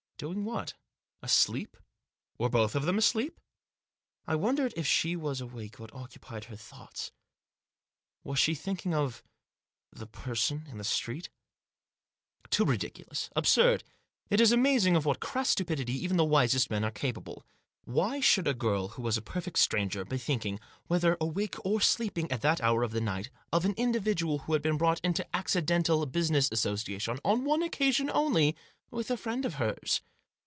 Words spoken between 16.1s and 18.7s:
the wisest men are capable. Why should a